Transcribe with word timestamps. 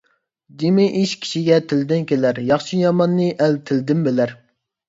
جىمى 0.61 0.85
ئىش 1.01 1.11
كىشىگە 1.25 1.59
تىلىدىن 1.73 2.07
كېلەر، 2.13 2.41
ياخشى- 2.47 2.81
ياماننى 2.87 3.29
ئەل 3.37 3.63
تىلىدىن 3.69 4.05
بىلەر. 4.09 4.35